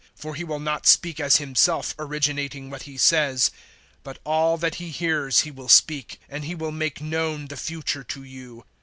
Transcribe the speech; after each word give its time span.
For 0.15 0.33
He 0.33 0.43
will 0.43 0.57
not 0.59 0.87
speak 0.87 1.19
as 1.19 1.35
Himself 1.35 1.93
originating 1.99 2.71
what 2.71 2.81
He 2.81 2.97
says, 2.97 3.51
but 4.01 4.17
all 4.23 4.57
that 4.57 4.75
He 4.81 4.89
hears 4.89 5.41
He 5.41 5.51
will 5.51 5.69
speak, 5.69 6.19
and 6.27 6.43
He 6.43 6.55
will 6.55 6.71
make 6.71 7.01
known 7.01 7.49
the 7.49 7.55
future 7.57 8.03
to 8.05 8.23
you. 8.23 8.65